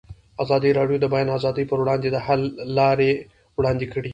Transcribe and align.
ازادي 0.43 0.69
راډیو 0.79 0.97
د 0.99 1.01
د 1.03 1.05
بیان 1.13 1.27
آزادي 1.37 1.63
پر 1.69 1.77
وړاندې 1.83 2.07
د 2.11 2.17
حل 2.25 2.41
لارې 2.77 3.11
وړاندې 3.57 3.85
کړي. 3.93 4.09